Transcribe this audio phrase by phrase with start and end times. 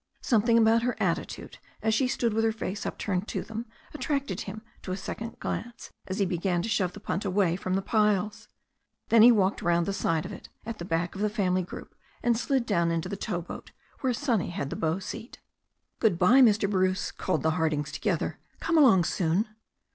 [0.23, 4.63] Something about her attitude, as she stood with her face upturned to them, attracted him
[4.81, 8.47] to a second glance as he began to shove the punt away from the piles.
[9.09, 11.93] Then he walked round the side of it, at the back of the family group,
[12.23, 15.39] and slid down into the tow boat, where Sonny had the bow seat.
[15.99, 16.67] Good bye, Mr.
[16.67, 18.39] Bruce," called the Hirdings together.
[18.59, 19.49] Come along soon."